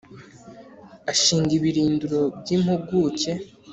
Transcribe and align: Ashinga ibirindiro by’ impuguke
Ashinga 1.11 1.51
ibirindiro 1.59 2.21
by’ 2.39 2.49
impuguke 2.55 3.31